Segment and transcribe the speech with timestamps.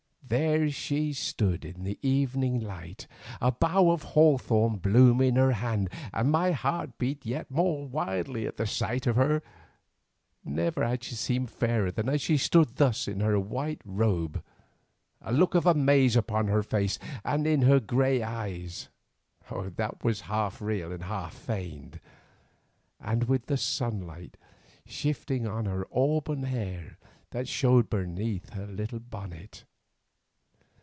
[0.33, 3.05] There she stood in the evening light,
[3.41, 8.47] a bough of hawthorn bloom in her hand, and my heart beat yet more wildly
[8.47, 9.43] at the sight of her.
[10.45, 14.41] Never had she seemed fairer than as she stood thus in her white robe,
[15.21, 18.87] a look of amaze upon her face and in her grey eyes,
[19.49, 21.99] that was half real half feigned,
[23.01, 24.37] and with the sunlight
[24.85, 26.97] shifting on her auburn hair
[27.31, 29.65] that showed beneath her little bonnet.